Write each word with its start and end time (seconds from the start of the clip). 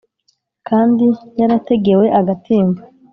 kandi 0.67 1.05
yarategewe 1.39 2.05
agatimba 2.19 2.81